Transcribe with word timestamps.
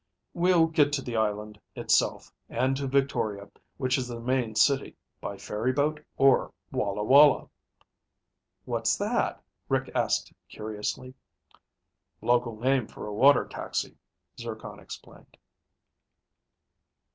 We'll 0.33 0.65
get 0.65 0.91
to 0.93 1.03
the 1.03 1.15
island 1.15 1.61
itself, 1.75 2.33
and 2.49 2.75
to 2.75 2.87
Victoria, 2.87 3.51
which 3.77 3.99
is 3.99 4.07
the 4.07 4.19
main 4.19 4.55
city, 4.55 4.95
by 5.19 5.37
ferry 5.37 5.71
boat 5.71 6.03
or 6.17 6.51
walla 6.71 7.03
walla." 7.03 7.49
"What's 8.65 8.97
that?" 8.97 9.43
Rick 9.69 9.91
asked 9.93 10.33
curiously. 10.49 11.13
"Local 12.19 12.55
name 12.59 12.87
for 12.87 13.05
a 13.05 13.13
water 13.13 13.45
taxi," 13.45 13.95
Zircon 14.39 14.79
explained. 14.79 15.37